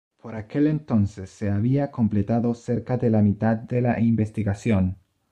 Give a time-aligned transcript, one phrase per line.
[0.17, 4.97] Por aquel entonces, se había completado cerca de la mitad de la investigación.